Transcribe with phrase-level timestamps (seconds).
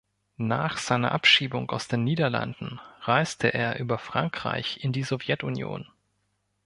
[0.37, 5.85] Nach seiner Abschiebung aus den Niederlanden reiste er über Frankreich in die Sowjetunion.